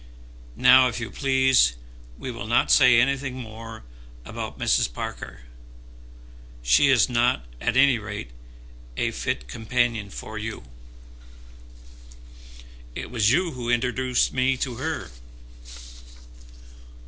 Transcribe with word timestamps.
Now, 0.57 0.87
if 0.87 0.99
you 0.99 1.11
please, 1.11 1.73
we 2.17 2.31
will 2.31 2.47
not 2.47 2.71
say 2.71 2.99
anything 2.99 3.35
more 3.35 3.83
about 4.25 4.57
Mrs. 4.57 4.91
Parker. 4.91 5.41
She 6.63 6.87
is 6.89 7.07
not 7.07 7.45
at 7.61 7.77
any 7.77 7.99
rate 7.99 8.31
a 8.97 9.11
fit 9.11 9.47
companion 9.47 10.09
for 10.09 10.39
you." 10.39 10.63
"It 12.95 13.11
was 13.11 13.29
you 13.31 13.51
who 13.51 13.69
introduced 13.69 14.33
me 14.33 14.57
to 14.57 14.77
her." 14.77 15.11